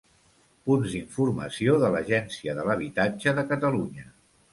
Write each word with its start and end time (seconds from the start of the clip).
Punts 0.69 0.93
d'informació 0.95 1.75
de 1.83 1.91
l'Agència 1.95 2.55
de 2.61 2.65
l'Habitatge 2.71 3.35
de 3.41 3.45
Catalunya. 3.53 4.09